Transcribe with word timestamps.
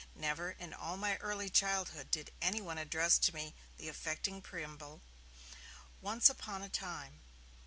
Never 0.15 0.49
in 0.49 0.73
all 0.73 0.97
my 0.97 1.17
early 1.17 1.47
childhood 1.47 2.09
did 2.09 2.31
anyone 2.41 2.79
address 2.79 3.19
to 3.19 3.35
me 3.35 3.53
the 3.77 3.87
affecting 3.87 4.41
preamble, 4.41 5.03
'Once 6.01 6.27
upon 6.27 6.63
a 6.63 6.69
time!' 6.69 7.21